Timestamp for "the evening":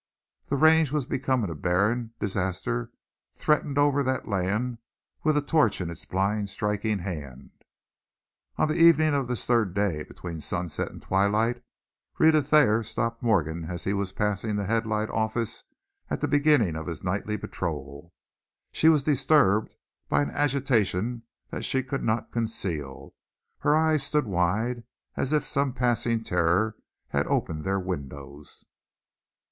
8.67-9.13